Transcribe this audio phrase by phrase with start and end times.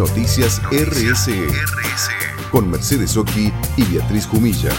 [0.00, 1.46] Noticias RSE,
[2.50, 4.70] con Mercedes Oki y Beatriz Jumilla.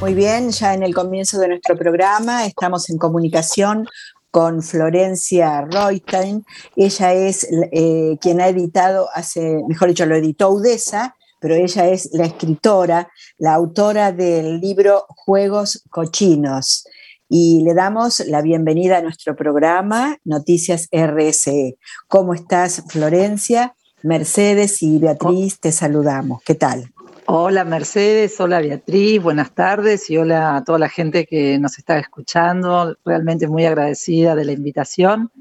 [0.00, 3.86] Muy bien, ya en el comienzo de nuestro programa estamos en comunicación
[4.32, 6.44] con Florencia Reutein.
[6.74, 12.10] Ella es eh, quien ha editado, hace, mejor dicho, lo editó Udesa, pero ella es
[12.14, 13.08] la escritora,
[13.38, 16.82] la autora del libro Juegos Cochinos
[17.28, 21.76] y le damos la bienvenida a nuestro programa Noticias RSE.
[22.08, 23.74] ¿Cómo estás, Florencia?
[24.02, 26.42] Mercedes y Beatriz, te saludamos.
[26.42, 26.92] ¿Qué tal?
[27.26, 31.98] Hola Mercedes, hola Beatriz, buenas tardes y hola a toda la gente que nos está
[31.98, 32.96] escuchando.
[33.04, 35.32] Realmente muy agradecida de la invitación.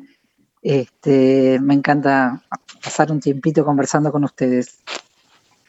[0.63, 2.41] Este, me encanta
[2.83, 4.79] pasar un tiempito conversando con ustedes.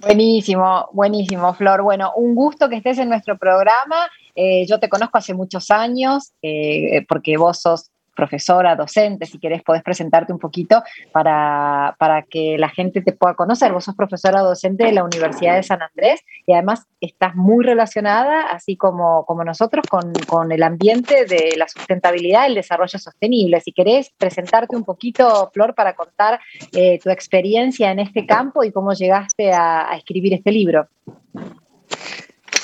[0.00, 1.82] Buenísimo, buenísimo, Flor.
[1.82, 4.08] Bueno, un gusto que estés en nuestro programa.
[4.36, 9.62] Eh, yo te conozco hace muchos años eh, porque vos sos profesora, docente, si querés
[9.62, 11.94] podés presentarte un poquito para,
[12.28, 13.72] que la gente te pueda conocer.
[13.72, 18.48] Vos sos profesora docente de la Universidad de San Andrés y además estás muy relacionada,
[18.50, 23.60] así como, como nosotros, con, el ambiente de la sustentabilidad el desarrollo sostenible.
[23.60, 26.40] Si querés presentarte un poquito, Flor, para contar
[26.72, 30.88] eh, tu experiencia en este campo y cómo llegaste a escribir este libro.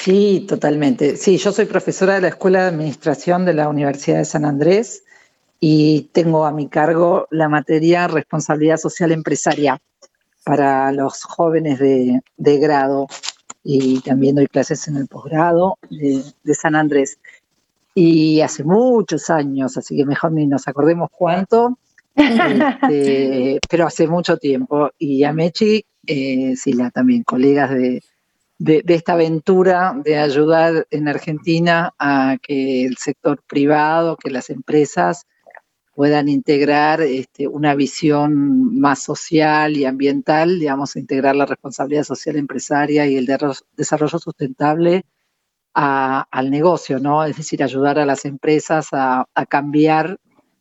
[0.03, 1.17] Sí, totalmente.
[1.17, 5.05] Sí, yo soy profesora de la Escuela de Administración de la Universidad de San Andrés
[5.61, 9.81] y tengo a mi cargo la materia responsabilidad social empresaria
[10.45, 13.07] para los jóvenes de, grado
[13.63, 17.21] y también doy clases en el posgrado de, San Andrés.
[17.95, 21.79] Y hace muchos años, así que mejor ni nos acordemos cuánto,
[22.17, 24.91] este, pero hace mucho tiempo.
[24.99, 28.03] Y a Mechi, eh, la también, colegas de,
[28.63, 35.27] de, esta aventura de ayudar en Argentina a que el sector privado, que las empresas
[35.95, 43.07] puedan integrar este, una visión más social y ambiental, digamos, integrar la responsabilidad social empresaria
[43.07, 43.29] y el
[43.77, 45.05] desarrollo sustentable
[45.75, 47.25] al negocio, ¿no?
[47.25, 50.21] Es decir, ayudar a las empresas a, cambiar,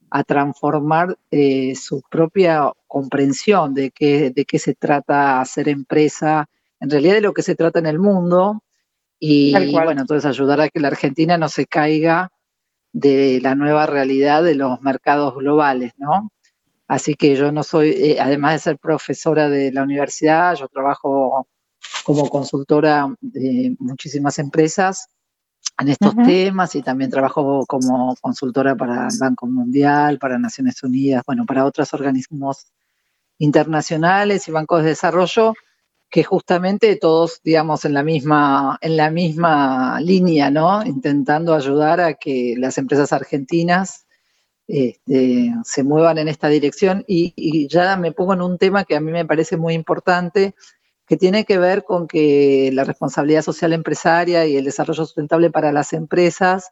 [0.09, 6.49] a transformar eh, su propia comprensión de qué, de qué se trata ser empresa,
[6.81, 8.63] en realidad de lo que se trata en el mundo,
[9.19, 12.31] y bueno, entonces ayudar a que la Argentina no se caiga
[12.91, 16.31] de la nueva realidad de los mercados globales, ¿no?
[16.87, 21.47] Así que yo no soy, eh, además de ser profesora de la universidad, yo trabajo
[22.03, 25.07] como consultora de muchísimas empresas
[25.79, 31.23] en estos temas y también trabajo como consultora para el Banco Mundial, para Naciones Unidas,
[31.25, 32.65] bueno, para otros organismos
[33.37, 35.53] internacionales y bancos de desarrollo
[36.11, 40.85] que justamente todos, digamos, en la misma, en la misma línea, ¿no?
[40.85, 44.07] Intentando ayudar a que las empresas argentinas
[44.67, 47.05] este, se muevan en esta dirección.
[47.07, 50.53] Y, ya me pongo en un tema que a mí me parece muy importante,
[51.07, 55.71] que tiene que ver con que la responsabilidad social empresaria y el desarrollo sustentable para
[55.71, 56.71] las empresas,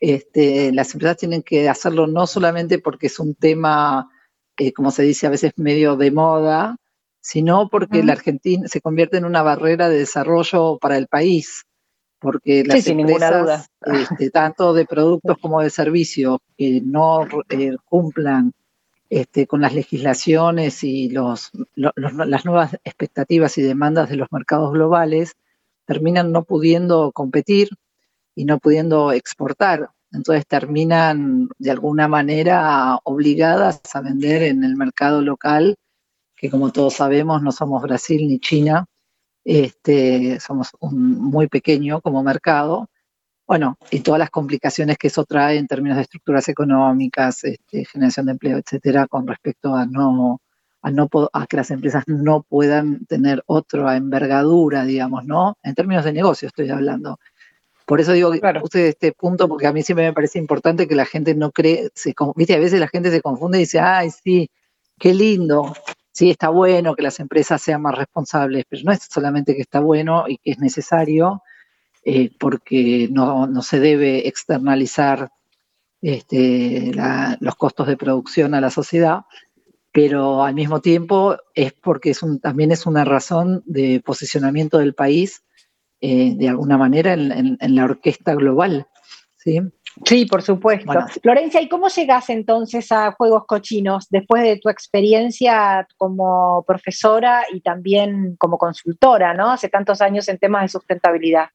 [0.00, 4.10] este, las empresas tienen que hacerlo no solamente porque es un tema,
[4.58, 6.76] eh, como se dice a veces, medio de moda,
[7.24, 11.64] sino porque la Argentina se convierte en una barrera de desarrollo para el país,
[12.18, 18.52] porque las empresas, este, tanto de productos como de servicios, que no eh, cumplan
[19.08, 25.32] este, con las legislaciones y los, las nuevas expectativas y demandas de los mercados globales,
[25.86, 27.70] terminan no pudiendo competir
[28.34, 29.88] y no pudiendo exportar.
[30.12, 35.78] Entonces terminan de alguna manera obligadas a vender en el mercado local
[36.44, 38.84] que como todos sabemos no somos Brasil ni China,
[39.44, 42.90] este, somos muy pequeño como mercado.
[43.46, 48.26] Bueno, y todas las complicaciones que eso trae en términos de estructuras económicas, este, generación
[48.26, 50.42] de empleo, etcétera, con respecto a no,
[50.82, 55.56] a no a que las empresas no puedan tener otra envergadura, digamos, ¿no?
[55.62, 57.18] En términos de negocio estoy hablando.
[57.86, 58.60] Por eso digo, claro.
[58.60, 61.90] puse este punto, porque a mí siempre me parece importante que la gente no cree,
[61.94, 64.50] se, viste, a veces la gente se confunde y dice, ay, sí,
[64.98, 65.72] qué lindo,
[66.14, 69.80] sí está bueno que las empresas sean más responsables, pero no es solamente que está
[69.80, 71.42] bueno y que es necesario,
[72.04, 75.30] eh, porque no, se debe externalizar
[76.00, 76.92] este,
[77.40, 79.22] los costos de producción a la sociedad,
[79.92, 85.42] pero al mismo tiempo es porque es también es una razón de posicionamiento del país
[86.00, 88.86] eh, de alguna manera en, en la orquesta global.
[89.36, 89.60] ¿sí?
[90.04, 90.92] Sí, por supuesto.
[91.22, 97.60] Florencia, ¿y cómo llegas entonces a Juegos Cochinos después de tu experiencia como profesora y
[97.60, 99.52] también como consultora, ¿no?
[99.52, 101.48] Hace tantos años en temas de sustentabilidad.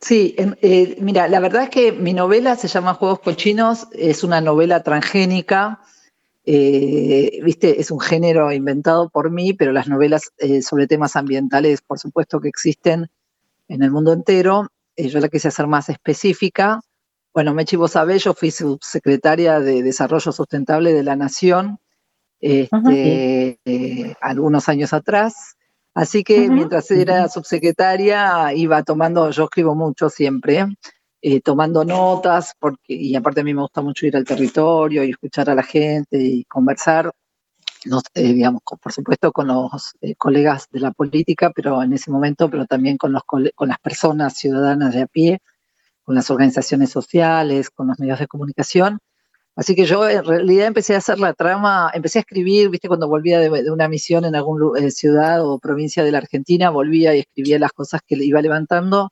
[0.00, 4.40] Sí, eh, mira, la verdad es que mi novela se llama Juegos Cochinos, es una
[4.40, 5.80] novela transgénica
[6.48, 11.82] eh, viste, es un género inventado por mí, pero las novelas eh, sobre temas ambientales,
[11.82, 13.08] por supuesto que existen
[13.66, 14.68] en el mundo entero.
[14.94, 16.80] Eh, yo la quise hacer más específica.
[17.36, 21.78] Bueno, Mechi, vos sabés, yo fui subsecretaria de Desarrollo Sustentable de la Nación
[22.40, 23.58] este,
[24.22, 25.58] algunos años atrás.
[25.92, 30.64] Así que mientras era subsecretaria iba tomando, yo escribo mucho siempre,
[31.20, 35.10] eh, tomando notas, porque, y aparte a mí me gusta mucho ir al territorio y
[35.10, 37.12] escuchar a la gente y conversar,
[38.14, 42.48] eh, digamos, por supuesto con los eh, colegas de la política, pero en ese momento,
[42.48, 45.42] pero también con, los, con las personas ciudadanas de a pie,
[46.06, 48.98] con las organizaciones sociales, con los medios de comunicación.
[49.56, 53.08] Así que yo en realidad empecé a hacer la trama, empecé a escribir, viste, cuando
[53.08, 57.20] volvía de, de una misión en alguna ciudad o provincia de la Argentina, volvía y
[57.20, 59.10] escribía las cosas que le iba levantando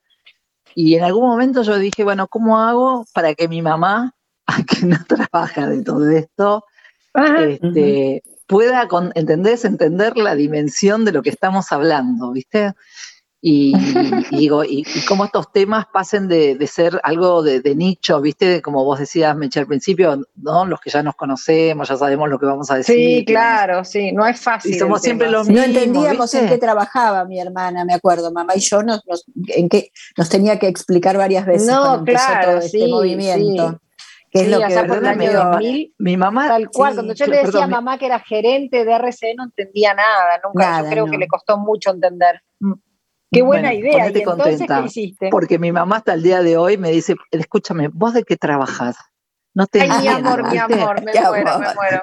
[0.75, 4.14] y en algún momento yo dije, bueno, ¿cómo hago para que mi mamá,
[4.69, 6.64] que no trabaja de todo esto,
[7.14, 9.64] este, pueda, con, ¿entendés?
[9.64, 12.73] Entender la dimensión de lo que estamos hablando, ¿viste?
[13.46, 13.75] Y,
[14.31, 18.62] digo, y, cómo estos temas pasen de, ser algo de, nicho, ¿viste?
[18.62, 20.64] Como vos decías, Meche, al principio, ¿no?
[20.64, 22.94] Los que ya nos conocemos, ya sabemos lo que vamos a decir.
[22.96, 24.75] Sí, claro, sí, no es fácil.
[24.75, 25.69] Y somos siempre los mismos.
[25.69, 29.02] No entendíamos en qué trabajaba mi hermana, me acuerdo, mamá y yo, nos,
[29.49, 31.69] en qué nos tenía que explicar varias veces.
[31.69, 33.79] No, claro, todo este movimiento.
[34.31, 37.44] Que es lo que por el año 2000, mi mamá, tal cual, cuando yo le
[37.44, 41.19] decía a mamá que era gerente de RCE no entendía nada, nunca, yo creo que
[41.19, 42.41] le costó mucho entender.
[43.30, 44.10] Qué buena idea.
[44.10, 45.28] ¿Y entonces qué hiciste?
[45.30, 48.96] Porque mi mamá hasta el día de hoy me dice, escúchame, ¿vos de qué trabajas?
[49.54, 52.02] No te Ay, mi amor, mi amor, me muero, me muero.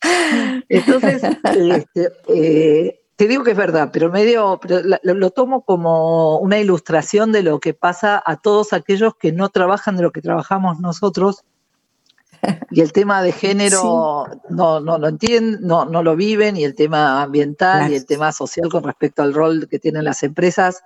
[0.68, 6.58] Entonces, este, eh, te digo que es verdad, pero medio, pero lo, tomo como una
[6.58, 10.78] ilustración de lo que pasa a todos aquellos que no trabajan de lo que trabajamos
[10.78, 11.44] nosotros
[12.70, 16.74] y el tema de género no, no lo entienden, no, no lo viven, y el
[16.74, 20.82] tema ambiental y el tema social con respecto al rol que tienen las empresas,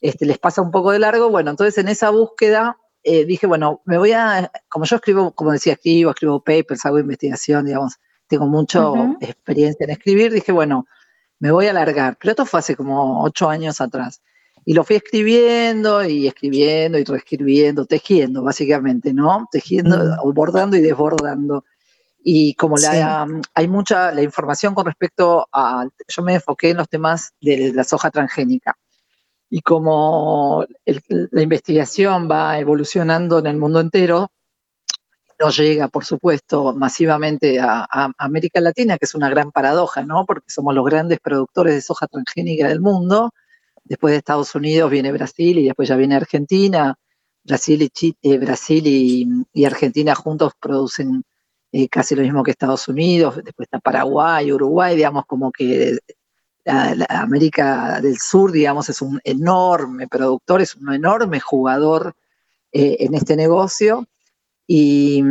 [0.00, 1.30] este, les pasa un poco de largo.
[1.30, 5.52] Bueno, entonces en esa búsqueda eh, dije, bueno, me voy a, como yo escribo, como
[5.52, 7.96] decía, escribo, escribo papers, hago investigación, digamos,
[8.28, 8.80] tengo mucha
[9.20, 10.86] experiencia en escribir, dije, bueno,
[11.38, 12.16] me voy a alargar.
[12.20, 14.22] Pero esto fue hace como ocho años atrás.
[14.68, 19.46] Y lo fui escribiendo y escribiendo y reescribiendo, tejiendo básicamente, ¿no?
[19.50, 20.34] Tejiendo, mm.
[20.34, 21.64] bordando y desbordando.
[22.18, 26.88] Y como la, hay mucha la información con respecto a, yo me enfoqué en los
[26.88, 28.76] temas de la soja transgénica.
[29.48, 34.32] Y como la investigación va evolucionando en el mundo entero,
[35.38, 40.24] no llega, por supuesto, masivamente a, a, América Latina, que es una gran paradoja, ¿no?
[40.26, 43.30] Porque somos los grandes productores de soja transgénica del mundo,
[43.88, 46.96] después de Estados Unidos viene Brasil y después ya viene Argentina.
[47.44, 51.22] Brasil y, eh, Brasil y, Argentina juntos producen
[51.72, 55.98] eh, casi lo mismo que Estados Unidos, después está Paraguay, Uruguay, digamos como que
[56.66, 62.14] la, América del Sur, digamos, es un enorme productor, es un enorme jugador
[62.72, 64.06] eh, en este negocio.
[64.68, 65.22] Y,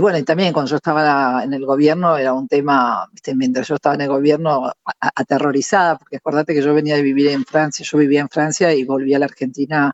[0.00, 3.94] bueno, y también cuando yo estaba en el gobierno era un tema, mientras yo estaba
[3.94, 8.20] en el gobierno aterrorizada, porque acuérdate que yo venía de vivir en Francia, yo vivía
[8.20, 9.92] en Francia y volví a la Argentina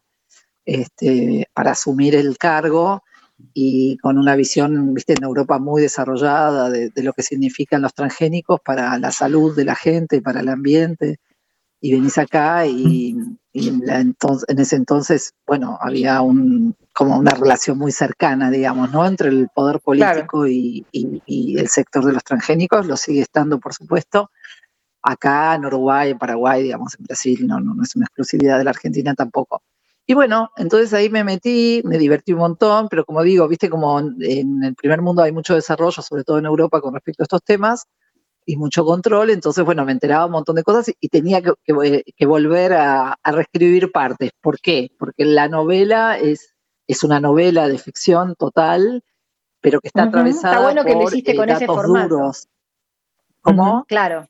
[0.64, 3.02] este, para asumir el cargo
[3.52, 7.92] y con una visión, viste, en Europa muy desarrollada de, de, lo que significan los
[7.92, 11.18] transgénicos para la salud de la gente, para el ambiente.
[11.80, 13.16] Y venís acá y,
[13.58, 14.14] en,
[14.58, 19.06] ese entonces, bueno, había un, como una relación muy cercana, digamos, ¿no?
[19.06, 24.30] Entre el poder político y, el sector de los transgénicos, lo sigue estando, por supuesto.
[25.02, 28.70] Acá en Uruguay, en Paraguay, digamos, en Brasil, no, no, es una exclusividad de la
[28.70, 29.62] Argentina tampoco.
[30.06, 33.98] Y bueno, entonces ahí me metí, me divertí un montón, pero como digo, viste como
[33.98, 37.42] en el primer mundo hay mucho desarrollo, sobre todo en Europa, con respecto a estos
[37.42, 37.86] temas,
[38.48, 42.72] y mucho control, entonces, bueno, me enteraba un montón de cosas y, tenía que, volver
[42.74, 44.30] a, reescribir partes.
[44.40, 44.92] ¿Por qué?
[44.96, 46.54] Porque la novela es,
[46.86, 49.02] es una novela de ficción total,
[49.60, 52.30] pero que está atravesada está bueno que lo hiciste con ese formato.
[53.42, 53.84] ¿Cómo?
[53.88, 54.28] Claro.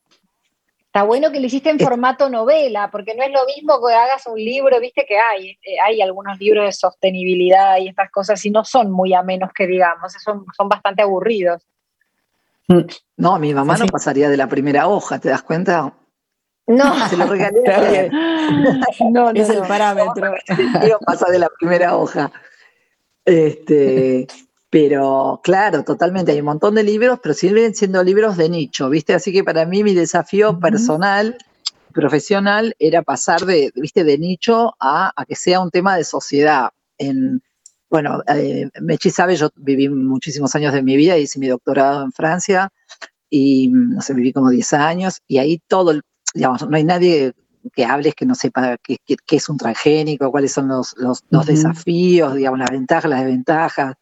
[0.79, 4.25] Está bueno que lo hiciste en formato novela, porque no es lo mismo que hagas
[4.25, 8.49] un libro, viste que hay, eh, hay algunos libros de sostenibilidad y estas cosas, y
[8.49, 11.67] no son muy amenos que digamos, son, son bastante aburridos.
[13.17, 15.93] No, mi mamá no pasaría de la primera hoja, ¿te das cuenta?
[16.67, 18.11] No, se lo regalé.
[19.11, 20.33] no, no, es el parámetro.
[20.47, 22.31] No, pasa de la primera hoja.
[23.25, 24.27] Este,
[24.69, 29.13] pero claro, totalmente, hay un montón de libros, pero siguen siendo libros de nicho, ¿viste?
[29.13, 31.37] Así que para mí mi desafío personal,
[31.93, 34.03] profesional, era pasar de, ¿viste?
[34.03, 36.69] De nicho a, a que sea un tema de sociedad.
[36.97, 37.41] En,
[37.89, 42.11] bueno, eh, Mechi sabe, yo viví muchísimos años de mi vida, hice mi doctorado en
[42.11, 42.69] Francia,
[43.29, 45.99] y no sé, viví como 10 años y ahí todo,
[46.33, 47.33] digamos, no hay nadie
[47.73, 48.97] que hables que no sepa qué,
[49.29, 53.95] es un transgénico, cuáles son los, los, desafíos, digamos, las ventajas, las desventajas,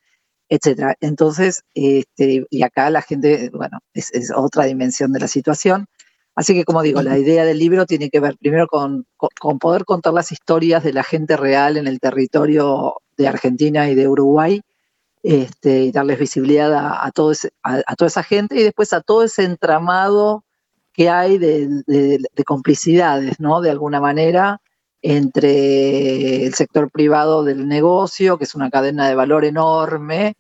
[0.50, 0.96] etcétera.
[1.01, 5.88] Entonces, este, y acá la gente, bueno, es, otra dimensión de la situación.
[6.36, 9.86] Así que, como digo, la idea del libro tiene que ver primero con, con, poder
[9.86, 14.62] contar las historias de la gente real en el territorio de Argentina y de Uruguay,
[15.24, 20.43] este, y darles visibilidad a, toda esa gente y después a todo ese entramado
[20.93, 23.60] que hay de, complicidades, ¿no?
[23.60, 24.62] De alguna manera,
[25.01, 30.36] entre el sector privado del negocio, que es una cadena de valor enorme,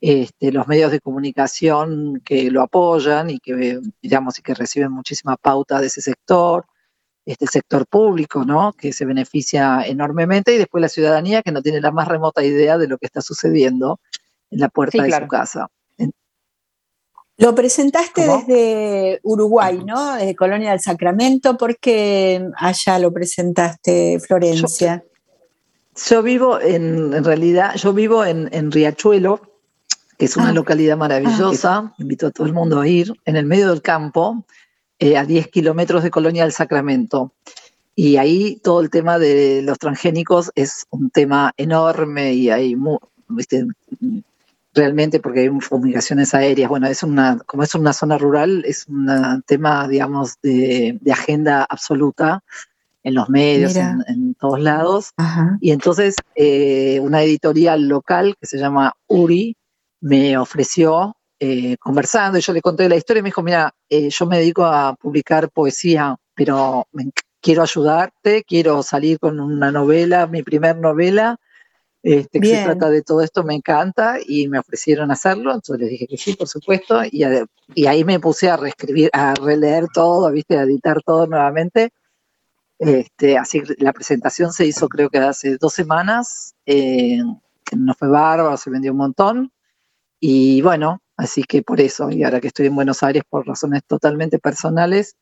[0.00, 5.36] este, los medios de comunicación que lo apoyan y que, digamos, y que reciben muchísima
[5.36, 6.64] pauta de ese sector,
[7.26, 8.72] este sector público, ¿no?
[8.72, 12.78] Que se beneficia enormemente, y después la ciudadanía que no tiene la más remota idea
[12.78, 14.00] de lo que está sucediendo
[14.50, 15.68] en la puerta de su casa.
[17.40, 20.16] Lo presentaste desde Uruguay, ¿no?
[20.16, 21.56] Desde Colonia del Sacramento.
[21.56, 25.02] ¿Por qué allá lo presentaste, Florencia?
[26.10, 29.40] Yo, vivo en, en realidad, yo vivo en, Riachuelo,
[30.18, 30.52] que es una ah.
[30.52, 31.76] localidad maravillosa.
[31.76, 31.94] Ah.
[31.96, 34.44] Invito a todo el mundo a ir, en el medio del campo,
[35.00, 37.32] eh, a 10 kilómetros de Colonia del Sacramento.
[37.96, 42.76] Y ahí todo el tema de los transgénicos es un tema enorme y hay
[44.74, 46.68] realmente porque hay fumigaciones aéreas.
[46.68, 52.42] Bueno, es una, como es una zona rural, es un tema, digamos, de, agenda absoluta
[53.02, 55.10] en los medios, en, todos lados.
[55.60, 59.56] Y entonces eh, una editorial local que se llama URI
[60.00, 64.10] me ofreció, eh, conversando, y yo le conté la historia y me dijo, mira, eh,
[64.10, 66.86] yo me dedico a publicar poesía, pero
[67.40, 71.38] quiero ayudarte, quiero salir con una novela, mi primer novela,
[72.02, 75.90] este, que se trata de todo esto, me encanta y me ofrecieron hacerlo, entonces les
[75.90, 77.24] dije que sí, por supuesto, y,
[77.74, 80.58] y ahí me puse a reescribir, a releer todo, ¿viste?
[80.58, 81.90] a editar todo nuevamente.
[82.78, 87.18] Este, así la presentación se hizo creo que hace dos semanas, eh,
[87.76, 89.52] no fue bárbaro, se vendió un montón,
[90.18, 93.82] y bueno, así que por eso, y ahora que estoy en Buenos Aires por razones
[93.86, 95.16] totalmente personales,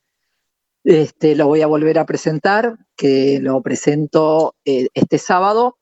[0.85, 5.77] este, lo voy a volver a presentar, que lo presento eh, este sábado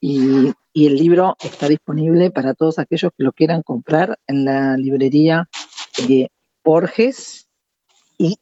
[0.00, 5.48] y, el libro está disponible para todos aquellos que lo quieran comprar en la librería
[6.06, 6.30] de
[6.64, 7.48] Borges
[8.16, 8.36] y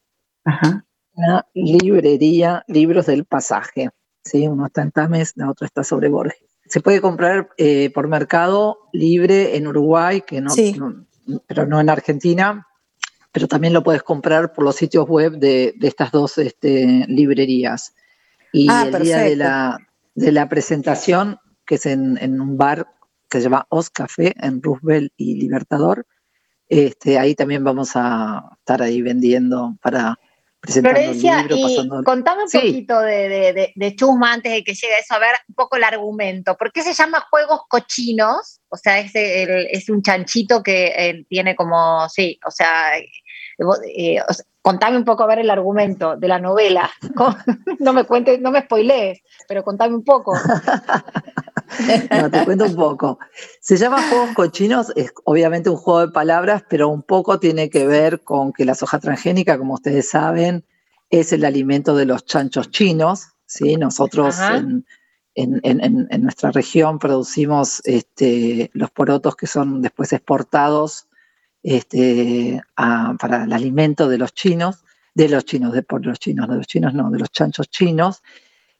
[1.16, 3.90] la librería Libros del Pasaje.
[4.24, 4.46] ¿sí?
[4.46, 6.47] Uno está en Tames, la otra está sobre Borges.
[6.68, 10.52] Se puede comprar eh, por mercado libre en Uruguay, que no,
[11.46, 12.66] pero no en Argentina,
[13.32, 17.94] pero también lo puedes comprar por los sitios web de, estas dos este, librerías.
[18.52, 19.78] Y ah, el día de la,
[20.14, 22.88] de la presentación que es en, un bar
[23.28, 26.06] que se llama Os Café en Roosevelt y Libertador.
[26.66, 30.18] Este, ahí también vamos a estar ahí vendiendo para
[30.60, 31.56] presentar Florencia, libro.
[31.56, 35.54] Y contame un poquito de, de, Chusma antes de que llegue eso, a ver un
[35.54, 36.56] poco el argumento.
[36.56, 38.60] ¿Por qué se llama Juegos Cochinos?
[38.68, 44.20] O sea, es, es un chanchito que eh, tiene como, sí, o sea, eh,
[44.62, 46.90] contame un poco a ver el argumento de la novela.
[47.78, 50.32] no me cuentes, no me spoilees, pero contame un poco.
[52.10, 53.18] No, te cuento un poco.
[53.60, 57.86] Se llama Juegos Cochinos, es obviamente un juego de palabras, pero un poco tiene que
[57.86, 60.64] ver con que la soja transgénica, como ustedes saben,
[61.10, 63.28] es el alimento de los chanchos chinos.
[63.46, 63.76] ¿sí?
[63.76, 64.36] Nosotros
[65.34, 71.08] en, nuestra región producimos este, los porotos que son después exportados
[71.62, 74.84] este, para el alimento de los chinos,
[75.14, 78.22] de los chinos, de por los chinos, de los chinos no, de los chanchos chinos.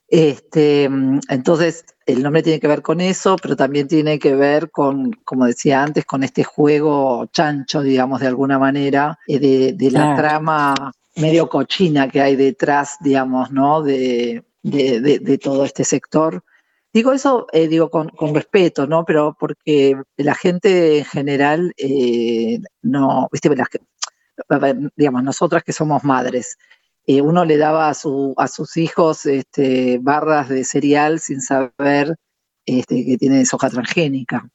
[0.07, 5.13] Este, entonces, el nombre tiene que ver con eso, pero también tiene que ver con,
[5.23, 10.73] como decía antes, con este juego chancho, digamos, de alguna manera, eh, de, la trama
[11.15, 13.83] medio cochina que hay detrás, digamos, ¿no?
[13.83, 14.43] De,
[15.41, 16.43] todo este sector.
[16.91, 19.05] Digo eso, eh, digo con, respeto, ¿no?
[19.05, 23.49] Pero porque la gente en general, eh, no, viste,
[24.95, 26.57] digamos, nosotras que somos madres,
[27.11, 32.15] eh, uno le daba a, su, a sus hijos este, barras de cereal sin saber
[32.67, 34.47] este, que tiene soja transgénica.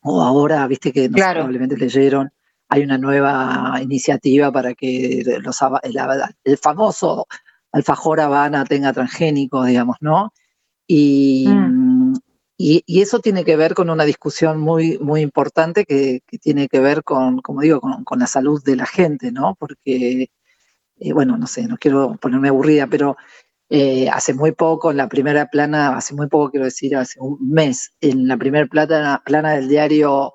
[0.00, 2.32] O ahora, viste que probablemente leyeron,
[2.68, 5.60] hay una nueva iniciativa para que los,
[6.42, 7.28] el, famoso
[7.70, 10.32] alfajor Habana tenga transgénicos, digamos, ¿no?
[10.88, 12.14] Mm.
[12.56, 16.80] Y, y, eso tiene que ver con una discusión muy, muy importante que, tiene que
[16.80, 19.54] ver con, como digo, con, con, la salud de la gente, ¿no?
[19.54, 20.30] Porque
[21.02, 23.16] eh, bueno, no sé, no quiero ponerme aburrida, pero
[23.68, 27.38] eh, hace muy poco, en la primera plana, hace muy poco quiero decir, hace un
[27.40, 30.34] mes, en la primera plana, plana del diario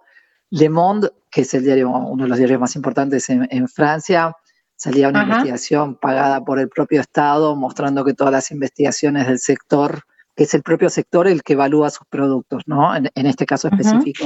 [0.50, 4.36] Le Monde que es el diario, uno de los diarios más importantes en, Francia,
[4.75, 10.03] salía una investigación pagada por el propio Estado mostrando que todas las investigaciones del sector,
[10.36, 12.95] que es el propio sector el que evalúa sus productos, ¿no?
[12.95, 14.25] En, este caso específico.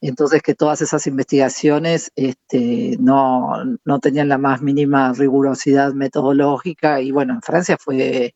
[0.00, 3.52] Entonces, que todas esas investigaciones este, no,
[3.84, 7.00] no, tenían la más mínima rigurosidad metodológica.
[7.00, 8.34] Y bueno, en Francia fue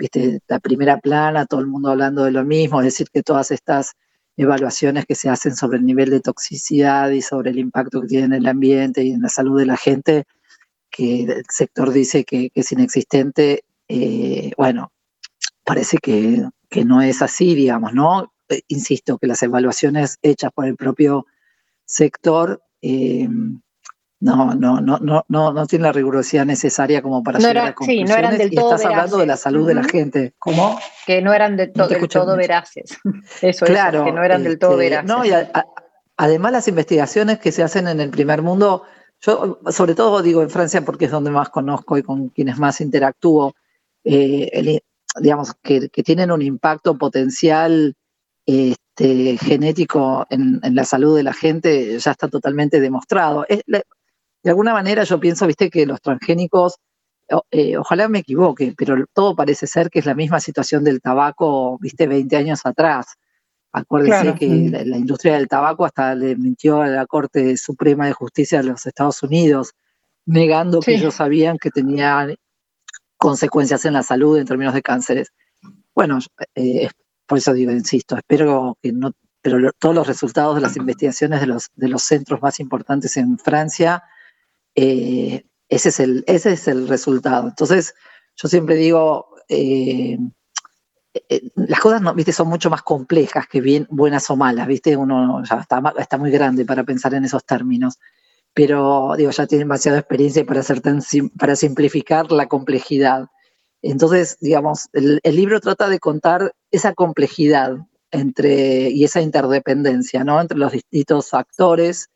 [0.00, 3.50] viste, la primera plana, todo el mundo hablando de lo mismo, es decir, que todas
[3.50, 3.92] estas
[4.36, 8.24] evaluaciones que se hacen sobre el nivel de toxicidad y sobre el impacto que tiene
[8.26, 10.24] en el ambiente y en la salud de la gente,
[10.90, 14.92] que el sector dice que, es inexistente, eh, bueno,
[15.64, 18.32] parece que, que, no es así, digamos, ¿no?
[18.50, 21.26] Eh, insisto, que las evaluaciones hechas por el propio
[21.84, 23.28] sector eh,
[24.20, 27.74] no, no, no, no, no, no tiene la rigurosidad necesaria como para no llegar a
[27.74, 28.08] conclusiones.
[28.08, 30.34] Sí, no eran del todo y estás hablando de la salud de la gente.
[30.38, 30.78] ¿Cómo?
[31.06, 32.98] Que no eran del todo veraces.
[33.40, 35.08] Eso claro, que no eran del todo este, veraces.
[35.08, 35.30] No, y
[36.16, 38.82] además las investigaciones que se hacen en el primer mundo,
[39.22, 42.82] yo sobre todo digo en Francia porque es donde más conozco y con quienes más
[42.82, 43.54] interactúo,
[44.04, 44.80] eh,
[45.18, 47.96] digamos, que, que, tienen un impacto potencial
[48.50, 53.44] este, genético en, en, la salud de la gente ya está totalmente demostrado.
[53.48, 53.62] Es,
[54.42, 56.76] de alguna manera yo pienso, viste, que los transgénicos,
[57.50, 61.78] eh, ojalá me equivoque, pero todo parece ser que es la misma situación del tabaco,
[61.80, 63.06] viste, 20 años atrás.
[63.72, 64.48] Acuérdense que
[64.84, 68.84] la, industria del tabaco hasta le mintió a la Corte Suprema de Justicia de los
[68.84, 69.74] Estados Unidos,
[70.26, 72.34] negando que ellos sabían que tenían
[73.16, 75.32] consecuencias en la salud en términos de cánceres.
[75.94, 76.18] Bueno,
[76.56, 76.88] eh,
[77.30, 81.46] por eso digo, insisto, espero que no, pero todos los resultados de las investigaciones de
[81.46, 84.02] los, de los centros más importantes en Francia
[84.74, 87.46] eh, ese, es el, ese es el resultado.
[87.46, 87.94] Entonces,
[88.34, 90.18] yo siempre digo, eh,
[91.28, 92.32] eh, las cosas no, ¿viste?
[92.32, 94.96] son mucho más complejas que bien buenas o malas, ¿viste?
[94.96, 98.00] Uno ya está, está muy grande para pensar en esos términos,
[98.52, 100.82] pero digo, ya tiene demasiada experiencia para, hacer
[101.38, 103.28] para simplificar la complejidad.
[103.82, 107.78] Entonces, digamos, el, libro trata de contar esa complejidad
[108.10, 110.40] entre, y esa interdependencia, ¿no?
[110.40, 112.10] Entre los distintos actores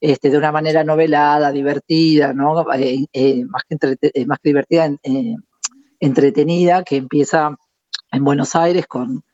[0.00, 2.72] este, de una manera novelada, divertida, ¿no?
[2.74, 4.90] Eh, eh, más, que eh, más que divertida,
[5.98, 7.56] entretenida, que empieza
[8.12, 9.24] en Buenos Aires con,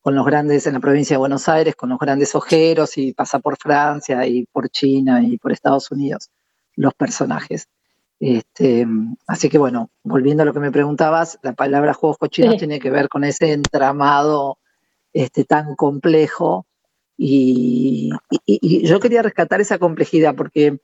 [0.00, 3.38] con los grandes, en la provincia de Buenos Aires, con los grandes ojeros y pasa
[3.38, 6.28] por Francia y por China y por Estados Unidos,
[6.76, 7.66] los personajes.
[8.20, 8.86] Este,
[9.26, 12.90] así que bueno, volviendo a lo que me preguntabas, la palabra juegos cochinos tiene que
[12.90, 14.58] ver con ese entramado
[15.14, 16.66] este, tan complejo
[17.16, 18.10] y,
[18.82, 20.80] yo quería rescatar esa complejidad porque,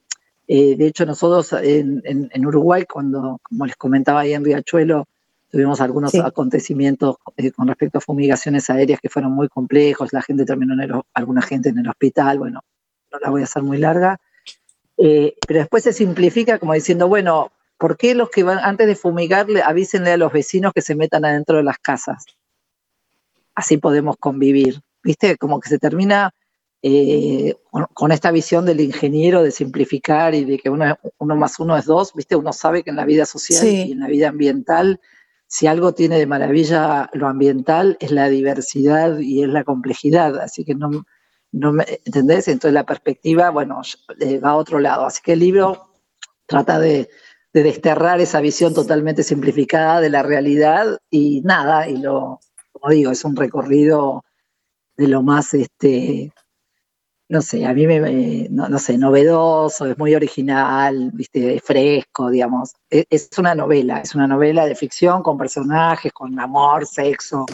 [0.49, 5.07] eh, de hecho, nosotros en, Uruguay, cuando, como les comentaba ahí en Riachuelo,
[5.51, 10.45] tuvimos algunos acontecimientos eh, con respecto a fumigaciones aéreas que fueron muy complejos, la gente
[10.45, 12.61] terminó, en alguna gente en el hospital, bueno,
[13.13, 14.19] no la voy a hacer muy larga,
[14.99, 18.97] eh, pero después se simplifica como diciendo, bueno, ¿por qué los que van antes de
[18.97, 22.25] fumigarle avísenle a los vecinos que se metan adentro de las casas?
[23.55, 24.81] Así podemos convivir.
[25.07, 25.39] ¿viste?
[25.39, 26.35] Como que se termina
[26.83, 27.55] eh,
[27.95, 31.87] con esta visión del ingeniero de simplificar y de que uno, uno, más uno es
[31.87, 32.37] dos, ¿viste?
[32.37, 35.01] Uno sabe que en la vida social y en la vida ambiental,
[35.47, 40.65] si algo tiene de maravilla lo ambiental, es la diversidad y es la complejidad, así
[40.65, 41.07] que no,
[41.53, 42.49] ¿entendés?
[42.49, 43.81] Entonces la perspectiva, bueno,
[44.21, 45.93] eh, va a otro lado, así que el libro
[46.47, 47.09] trata de,
[47.53, 52.41] de desterrar esa visión totalmente simplificada de la realidad y nada, y lo,
[52.73, 54.25] como digo, es un recorrido
[54.97, 56.33] de lo más, este,
[57.29, 62.75] no sé, a mí me, no, sé, novedoso, es muy original, viste, fresco, digamos.
[62.89, 67.47] Es, es, una novela, es una novela de ficción con personajes, con amor, sexo,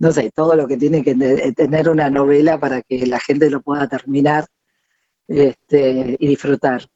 [0.00, 1.14] no sé, todo lo que tiene que
[1.54, 4.46] tener una novela para que la gente lo pueda terminar
[5.28, 6.88] este, y disfrutar.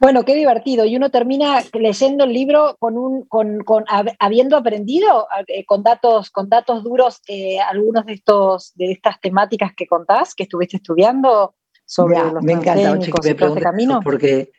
[0.00, 0.86] Bueno, qué divertido.
[0.86, 3.84] Y uno termina leyendo el libro con un, con, con
[4.18, 9.72] habiendo aprendido eh, con datos, con datos duros eh, algunos de estos, de estas temáticas
[9.76, 14.00] que contás, que estuviste estudiando sobre los me encanta, que me este camino.
[14.02, 14.50] Porque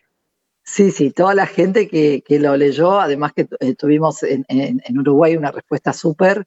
[0.63, 4.99] sí, sí, toda la gente que, que lo leyó, además que eh, tuvimos en, en,
[4.99, 6.45] Uruguay una respuesta súper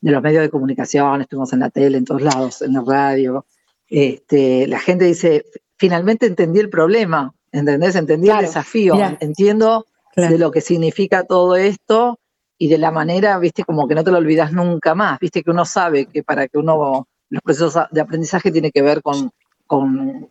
[0.00, 3.46] de los medios de comunicación, estuvimos en la tele, en todos lados, en la radio.
[3.88, 5.44] Este, la gente dice,
[5.76, 7.96] finalmente entendí el problema ¿entendés?
[7.96, 12.18] Entendí el desafío, entiendo de lo que significa todo esto
[12.58, 15.50] y de la manera, viste, como que no te lo olvidas nunca más, viste, que
[15.50, 19.30] uno sabe que para que uno, los procesos de aprendizaje tiene que ver con,
[19.66, 20.30] con,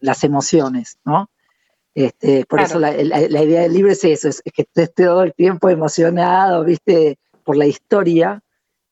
[0.00, 1.28] las emociones, ¿no?
[1.92, 5.68] Este, por eso la, idea del libro es eso, es, que estés todo el tiempo
[5.68, 8.42] emocionado, viste, por la historia,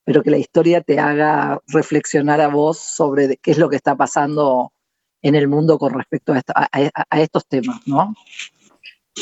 [0.04, 3.96] pero que la historia te haga reflexionar a vos sobre qué es lo que está
[3.96, 4.72] pasando
[5.22, 8.14] en el mundo con respecto a, estos temas, ¿no?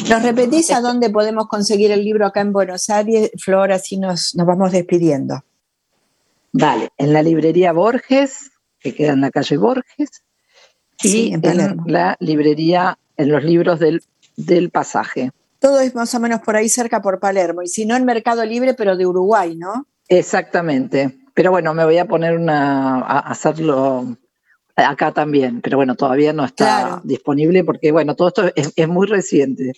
[0.08, 3.70] ¿Nos repetís a dónde podemos conseguir el libro acá en Buenos Aires, Flor?
[3.72, 5.44] Así nos, nos vamos despidiendo.
[6.52, 10.24] Vale, en la librería Borges, que queda en la calle Borges,
[11.02, 11.42] y en,
[11.86, 14.02] la librería, en los libros del,
[14.36, 15.30] del pasaje.
[15.60, 18.44] Todo es más o menos por ahí cerca por Palermo, y si no en Mercado
[18.44, 19.86] Libre, pero de Uruguay, ¿no?
[20.18, 21.10] Exactamente.
[21.34, 24.16] Pero bueno, me voy a poner una, a hacerlo
[24.76, 29.72] acá también, pero bueno, todavía no está disponible porque bueno, todo esto es, muy reciente.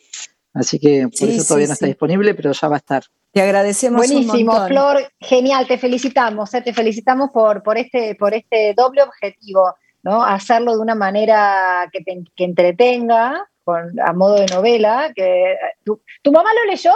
[0.53, 3.05] Así que por eso todavía no está disponible, pero ya va a estar.
[3.33, 4.07] Te agradecemos.
[4.07, 9.75] Buenísimo, Flor, genial, te felicitamos, eh, te felicitamos por, por, este, por este doble objetivo,
[10.03, 10.25] ¿no?
[10.25, 12.05] Hacerlo de una manera que,
[12.37, 15.13] que entretenga, con, a modo de novela.
[15.15, 16.93] Que, ¿tu, ¿Tu mamá lo leyó?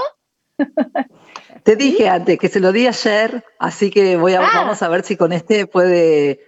[1.62, 4.50] Te dije antes que se lo di ayer, así que voy a, ah.
[4.54, 6.40] vamos a ver si con este puede.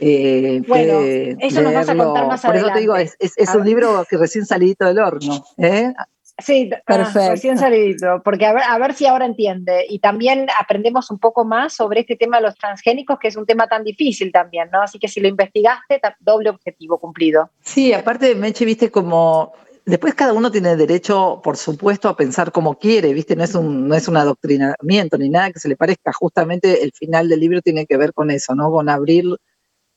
[0.00, 3.14] Eh, bueno, eso nos vas a contar más Por eso te digo, es,
[3.54, 5.44] un libro que recién salidito del horno.
[5.58, 5.92] ¿eh?
[6.38, 7.30] Sí, ah, Perfecto.
[7.30, 9.86] recién salidito, porque a ver, a ver si ahora entiende.
[9.88, 13.46] Y también aprendemos un poco más sobre este tema de los transgénicos, que es un
[13.46, 14.82] tema tan difícil también, ¿no?
[14.82, 17.50] Así que si lo investigaste, doble objetivo cumplido.
[17.60, 19.52] Sí, aparte, Meche, viste como
[19.84, 23.34] Después cada uno tiene derecho, por supuesto, a pensar como quiere, ¿viste?
[23.34, 26.12] No es un, no es un adoctrinamiento ni nada que se le parezca.
[26.12, 28.70] Justamente el final del libro tiene que ver con eso, ¿no?
[28.70, 29.24] Con abrir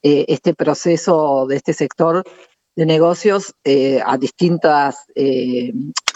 [0.02, 2.24] eh, este proceso de este sector
[2.76, 5.71] de negocios eh, a distintas eh,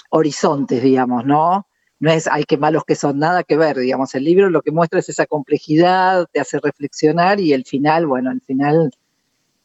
[0.09, 1.67] horizontes, digamos, ¿no?
[1.99, 4.15] No es, hay que malos que son, nada que ver, digamos.
[4.15, 8.31] El libro lo que muestra es esa complejidad, te hace reflexionar y el final, bueno,
[8.31, 8.91] el final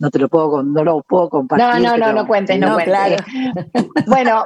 [0.05, 1.67] no te lo puedo, no lo puedo compartir.
[1.67, 3.17] No, no, no, no cuentes, no, Claro.
[4.07, 4.45] bueno,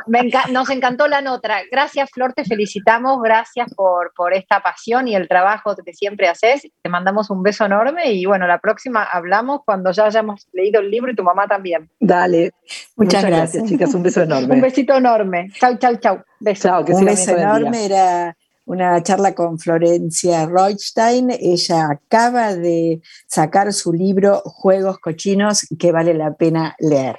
[0.52, 1.56] nos encantó la nota.
[1.68, 6.68] Gracias, Flor, te felicitamos, gracias por, por esta pasión y el trabajo que siempre haces.
[6.80, 10.92] Te mandamos un beso enorme y bueno, la próxima hablamos cuando ya hayamos leído el
[10.92, 11.90] libro y tu mamá también.
[11.98, 12.52] Dale.
[12.94, 13.64] Muchas, gracias.
[13.64, 13.92] chicas.
[13.94, 14.54] Un beso enorme.
[14.54, 15.50] un besito enorme.
[15.58, 16.22] Chau, chau, chau.
[16.38, 16.68] Beso.
[16.68, 17.84] Chau, que un beso enorme.
[17.84, 18.36] Era
[18.68, 21.30] una charla con Florencia Rothstein.
[21.40, 27.16] Ella acaba de sacar su libro Juegos Cochinos que vale la pena leer.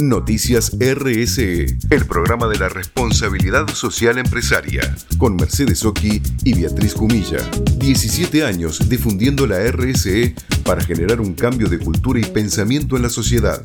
[0.00, 4.82] Noticias RSE, el programa de la responsabilidad social empresaria,
[5.16, 7.38] con Mercedes Oki y Beatriz Cumilla.
[7.78, 10.34] 17 años difundiendo la RSE
[10.64, 13.62] para generar un cambio de cultura y pensamiento en la sociedad.